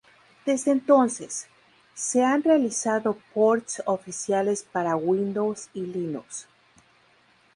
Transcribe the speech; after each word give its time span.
Desde 0.47 0.71
entonces, 0.71 1.45
se 1.93 2.23
han 2.23 2.41
realizado 2.41 3.19
ports 3.35 3.83
oficiales 3.85 4.63
para 4.63 4.95
Windows 4.95 5.69
y 5.75 5.81
Linux. 5.81 6.47